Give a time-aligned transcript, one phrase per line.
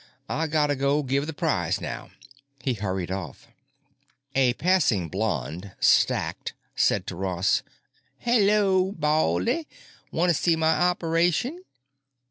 [0.27, 2.09] I gotta go give the prize now."
[2.63, 3.47] He hurried off.
[4.33, 7.61] A passing blonde, stacked, said to Ross:
[8.17, 9.67] "Hel looo, baldy.
[10.11, 11.63] Wanna see my operation?"